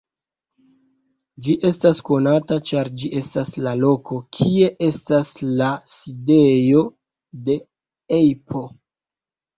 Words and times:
Ĝi 1.47 1.53
estas 1.69 1.99
konata, 2.07 2.57
ĉar 2.71 2.89
ĝi 3.01 3.11
estas 3.21 3.51
la 3.67 3.73
loko, 3.83 4.17
kie 4.37 4.71
estas 4.87 5.29
la 5.61 5.69
sidejo 5.99 6.83
de 7.51 7.59
Apple. 8.23 8.65